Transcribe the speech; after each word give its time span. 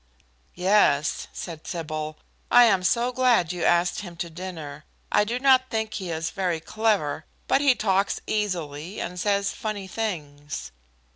"Yes," 0.55 1.27
said 1.31 1.67
Sybil. 1.67 2.17
"I 2.49 2.63
am 2.63 2.81
so 2.81 3.11
glad 3.11 3.51
you 3.53 3.63
asked 3.63 3.99
him 4.01 4.15
to 4.15 4.31
dinner. 4.31 4.83
I 5.11 5.23
do 5.23 5.37
not 5.37 5.69
think 5.69 5.93
he 5.93 6.09
is 6.09 6.31
very 6.31 6.59
clever, 6.59 7.25
but 7.47 7.61
he 7.61 7.75
talks 7.75 8.19
easily, 8.25 8.99
and 8.99 9.19
says 9.19 9.53
funny 9.53 9.85
things." 9.87 10.71